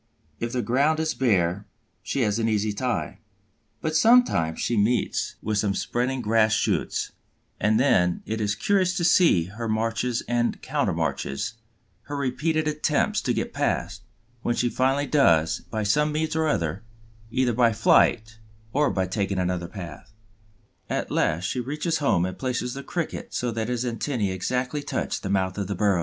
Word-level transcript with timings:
If 0.39 0.53
the 0.53 0.63
ground 0.63 0.99
is 0.99 1.13
bare, 1.13 1.67
she 2.01 2.21
has 2.21 2.39
an 2.39 2.49
easy 2.49 2.73
time; 2.73 3.19
but 3.81 3.95
sometimes 3.95 4.59
she 4.59 4.75
meets 4.75 5.35
with 5.43 5.59
some 5.59 5.75
spreading 5.75 6.21
grass 6.23 6.53
shoots, 6.53 7.11
and 7.59 7.79
then 7.79 8.23
it 8.25 8.41
is 8.41 8.55
curious 8.55 8.97
to 8.97 9.03
see 9.03 9.43
her 9.43 9.69
marches 9.69 10.23
and 10.27 10.59
countermarches, 10.63 11.53
her 12.07 12.17
repeated 12.17 12.67
attempts 12.67 13.21
to 13.21 13.31
get 13.31 13.53
past, 13.53 14.01
which 14.41 14.57
she 14.57 14.69
finally 14.69 15.05
does 15.05 15.59
by 15.69 15.83
some 15.83 16.11
means 16.11 16.35
or 16.35 16.47
other, 16.47 16.81
either 17.29 17.53
by 17.53 17.71
flight 17.71 18.39
or 18.73 18.89
by 18.89 19.05
taking 19.05 19.37
another 19.37 19.67
path. 19.67 20.13
At 20.89 21.11
last 21.11 21.43
she 21.43 21.59
reaches 21.59 21.99
home 21.99 22.25
and 22.25 22.39
places 22.39 22.73
the 22.73 22.81
Cricket 22.81 23.35
so 23.35 23.51
that 23.51 23.69
his 23.69 23.85
antennæ 23.85 24.31
exactly 24.33 24.81
touch 24.81 25.21
the 25.21 25.29
mouth 25.29 25.59
of 25.59 25.67
the 25.67 25.75
burrow. 25.75 25.99